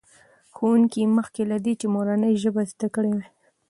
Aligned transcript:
ښوونکي 0.55 1.01
مخکې 1.17 1.41
له 1.51 1.57
دې 1.65 1.73
مورنۍ 1.93 2.33
ژبه 2.43 2.61
زده 2.71 2.87
کړې 2.95 3.11
وه. 3.17 3.25